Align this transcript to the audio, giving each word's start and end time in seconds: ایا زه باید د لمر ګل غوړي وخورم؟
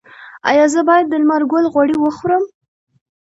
ایا 0.49 0.65
زه 0.73 0.81
باید 0.89 1.05
د 1.09 1.13
لمر 1.21 1.41
ګل 1.51 1.65
غوړي 1.73 1.95
وخورم؟ 1.99 2.43